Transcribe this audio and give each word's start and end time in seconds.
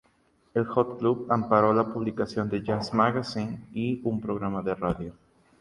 El 0.55 0.65
Hot-Club 0.65 1.27
amparó 1.29 1.71
la 1.73 1.85
publicación 1.87 2.49
de 2.49 2.63
Jazz 2.63 2.91
Magazine 2.91 3.67
y 3.71 4.01
un 4.03 4.19
programa 4.19 4.63
de 4.63 4.73
radio. 4.73 5.13